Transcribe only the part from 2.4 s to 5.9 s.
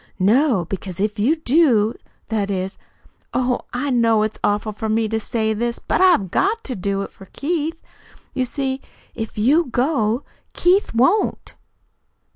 is Oh, I know it's awful for me to say this,